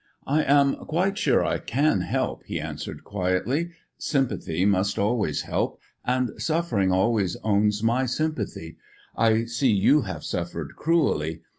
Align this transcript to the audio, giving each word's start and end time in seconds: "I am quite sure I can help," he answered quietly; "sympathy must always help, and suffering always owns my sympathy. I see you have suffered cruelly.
"I 0.25 0.41
am 0.41 0.77
quite 0.87 1.15
sure 1.19 1.45
I 1.45 1.59
can 1.59 2.01
help," 2.01 2.43
he 2.45 2.59
answered 2.59 3.03
quietly; 3.03 3.69
"sympathy 3.99 4.65
must 4.65 4.97
always 4.97 5.43
help, 5.43 5.79
and 6.03 6.31
suffering 6.41 6.91
always 6.91 7.37
owns 7.43 7.83
my 7.83 8.07
sympathy. 8.07 8.77
I 9.15 9.45
see 9.45 9.69
you 9.69 10.01
have 10.01 10.23
suffered 10.23 10.75
cruelly. 10.75 11.43